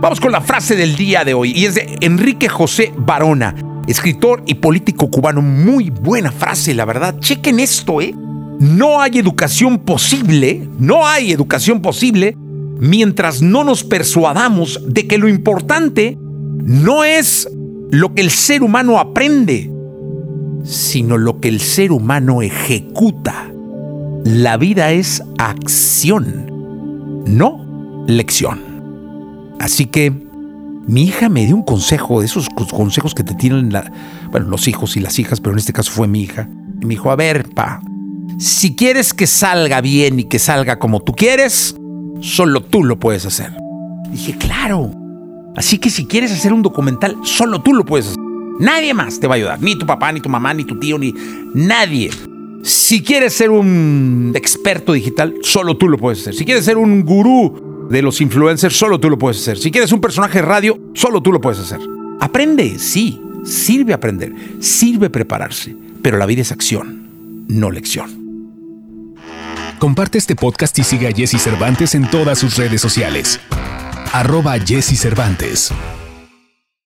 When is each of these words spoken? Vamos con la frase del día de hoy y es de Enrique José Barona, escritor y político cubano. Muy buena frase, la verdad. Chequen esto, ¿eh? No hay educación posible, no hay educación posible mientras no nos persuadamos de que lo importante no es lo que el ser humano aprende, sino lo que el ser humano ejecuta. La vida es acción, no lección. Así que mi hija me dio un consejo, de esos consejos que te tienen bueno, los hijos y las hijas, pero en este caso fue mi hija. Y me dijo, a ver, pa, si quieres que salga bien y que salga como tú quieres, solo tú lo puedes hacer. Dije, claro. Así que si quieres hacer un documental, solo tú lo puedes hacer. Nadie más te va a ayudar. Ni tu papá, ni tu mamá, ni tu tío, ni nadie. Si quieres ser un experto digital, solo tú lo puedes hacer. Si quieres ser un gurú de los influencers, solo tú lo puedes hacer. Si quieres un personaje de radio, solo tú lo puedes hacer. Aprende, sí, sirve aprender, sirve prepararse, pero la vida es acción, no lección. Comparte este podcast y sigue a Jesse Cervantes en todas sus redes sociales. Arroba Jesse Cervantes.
Vamos 0.00 0.18
con 0.18 0.32
la 0.32 0.40
frase 0.40 0.76
del 0.76 0.96
día 0.96 1.24
de 1.24 1.34
hoy 1.34 1.52
y 1.54 1.66
es 1.66 1.74
de 1.74 1.98
Enrique 2.00 2.48
José 2.48 2.90
Barona, 2.96 3.54
escritor 3.86 4.42
y 4.46 4.54
político 4.54 5.10
cubano. 5.10 5.42
Muy 5.42 5.90
buena 5.90 6.32
frase, 6.32 6.72
la 6.72 6.86
verdad. 6.86 7.18
Chequen 7.18 7.60
esto, 7.60 8.00
¿eh? 8.00 8.14
No 8.58 9.02
hay 9.02 9.18
educación 9.18 9.80
posible, 9.80 10.66
no 10.78 11.06
hay 11.06 11.32
educación 11.32 11.82
posible 11.82 12.34
mientras 12.78 13.42
no 13.42 13.62
nos 13.62 13.84
persuadamos 13.84 14.80
de 14.86 15.06
que 15.06 15.18
lo 15.18 15.28
importante 15.28 16.16
no 16.18 17.04
es 17.04 17.46
lo 17.90 18.14
que 18.14 18.22
el 18.22 18.30
ser 18.30 18.62
humano 18.62 18.98
aprende, 18.98 19.70
sino 20.64 21.18
lo 21.18 21.40
que 21.40 21.48
el 21.48 21.60
ser 21.60 21.92
humano 21.92 22.40
ejecuta. 22.40 23.52
La 24.24 24.56
vida 24.56 24.92
es 24.92 25.22
acción, 25.36 27.22
no 27.26 28.04
lección. 28.06 28.69
Así 29.60 29.84
que 29.84 30.10
mi 30.86 31.02
hija 31.02 31.28
me 31.28 31.44
dio 31.44 31.54
un 31.54 31.62
consejo, 31.62 32.20
de 32.20 32.26
esos 32.26 32.48
consejos 32.48 33.14
que 33.14 33.22
te 33.22 33.34
tienen 33.34 33.70
bueno, 34.30 34.48
los 34.48 34.66
hijos 34.66 34.96
y 34.96 35.00
las 35.00 35.18
hijas, 35.18 35.38
pero 35.40 35.52
en 35.52 35.58
este 35.58 35.74
caso 35.74 35.92
fue 35.92 36.08
mi 36.08 36.22
hija. 36.22 36.48
Y 36.80 36.86
me 36.86 36.94
dijo, 36.94 37.10
a 37.10 37.16
ver, 37.16 37.46
pa, 37.50 37.82
si 38.38 38.74
quieres 38.74 39.12
que 39.12 39.26
salga 39.26 39.82
bien 39.82 40.18
y 40.18 40.24
que 40.24 40.38
salga 40.38 40.78
como 40.78 41.00
tú 41.00 41.12
quieres, 41.12 41.76
solo 42.20 42.62
tú 42.62 42.84
lo 42.84 42.98
puedes 42.98 43.26
hacer. 43.26 43.52
Dije, 44.10 44.34
claro. 44.38 44.92
Así 45.54 45.76
que 45.76 45.90
si 45.90 46.06
quieres 46.06 46.32
hacer 46.32 46.54
un 46.54 46.62
documental, 46.62 47.18
solo 47.22 47.60
tú 47.60 47.74
lo 47.74 47.84
puedes 47.84 48.06
hacer. 48.06 48.18
Nadie 48.60 48.94
más 48.94 49.20
te 49.20 49.26
va 49.26 49.34
a 49.34 49.36
ayudar. 49.36 49.60
Ni 49.60 49.76
tu 49.76 49.84
papá, 49.84 50.10
ni 50.10 50.22
tu 50.22 50.30
mamá, 50.30 50.54
ni 50.54 50.64
tu 50.64 50.80
tío, 50.80 50.98
ni 50.98 51.12
nadie. 51.54 52.10
Si 52.62 53.02
quieres 53.02 53.34
ser 53.34 53.50
un 53.50 54.32
experto 54.34 54.94
digital, 54.94 55.34
solo 55.42 55.76
tú 55.76 55.86
lo 55.86 55.98
puedes 55.98 56.20
hacer. 56.20 56.34
Si 56.34 56.46
quieres 56.46 56.64
ser 56.64 56.78
un 56.78 57.04
gurú 57.04 57.69
de 57.90 58.02
los 58.02 58.20
influencers, 58.20 58.76
solo 58.76 58.98
tú 58.98 59.10
lo 59.10 59.18
puedes 59.18 59.40
hacer. 59.40 59.58
Si 59.58 59.70
quieres 59.70 59.92
un 59.92 60.00
personaje 60.00 60.38
de 60.38 60.46
radio, 60.46 60.78
solo 60.94 61.20
tú 61.20 61.32
lo 61.32 61.40
puedes 61.40 61.58
hacer. 61.58 61.80
Aprende, 62.20 62.78
sí, 62.78 63.20
sirve 63.44 63.92
aprender, 63.92 64.32
sirve 64.60 65.10
prepararse, 65.10 65.74
pero 66.02 66.16
la 66.16 66.26
vida 66.26 66.42
es 66.42 66.52
acción, 66.52 67.46
no 67.48 67.70
lección. 67.70 68.20
Comparte 69.78 70.18
este 70.18 70.36
podcast 70.36 70.78
y 70.78 70.84
sigue 70.84 71.08
a 71.08 71.12
Jesse 71.12 71.40
Cervantes 71.40 71.94
en 71.94 72.08
todas 72.10 72.38
sus 72.38 72.56
redes 72.56 72.80
sociales. 72.80 73.40
Arroba 74.12 74.58
Jesse 74.58 74.98
Cervantes. 74.98 75.72